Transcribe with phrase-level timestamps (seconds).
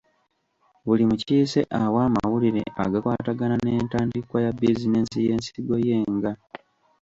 [0.85, 6.31] Buli mukiise awa amawulire agakwatagana n’entandikwa ya bizinensi y’ensigo ye nga.